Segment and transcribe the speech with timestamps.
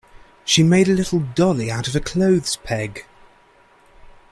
[0.43, 3.05] She made a little dolly out of a clothes peg